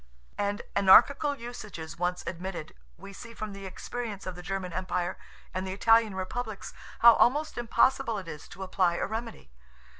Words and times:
And 0.39 0.63
anarchical 0.75 1.35
usages 1.35 1.99
once 1.99 2.23
admitted, 2.25 2.73
we 2.97 3.13
see 3.13 3.35
from 3.35 3.53
the 3.53 3.67
experience 3.67 4.25
of 4.25 4.33
the 4.33 4.41
German 4.41 4.73
Empire, 4.73 5.15
and 5.53 5.67
the 5.67 5.73
Italian 5.73 6.15
republics, 6.15 6.73
how 7.01 7.13
almost 7.13 7.55
impossible 7.55 8.17
it 8.17 8.27
is 8.27 8.47
to 8.47 8.63
apply 8.63 8.95
a 8.95 9.05
remedy. 9.05 9.51